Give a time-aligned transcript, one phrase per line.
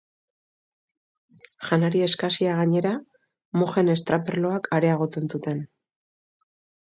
[1.65, 2.93] Janari eskasia gainera,
[3.63, 5.63] mojen estraperloak areagotzen zuen.